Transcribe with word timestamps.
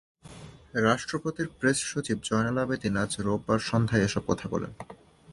রাষ্ট্রপতির 0.87 1.47
প্রেস 1.59 1.77
সচিব 1.91 2.17
জয়নাল 2.23 2.57
আবেদীন 2.57 2.95
আজ 2.97 3.11
রোববার 3.19 3.59
সন্ধ্যায় 3.69 4.05
এসব 4.05 4.23
কথা 4.27 4.45
বলেন। 4.47 4.71